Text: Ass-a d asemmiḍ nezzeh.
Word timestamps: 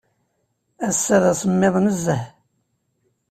Ass-a 0.87 1.17
d 1.21 1.23
asemmiḍ 1.31 1.75
nezzeh. 1.85 2.23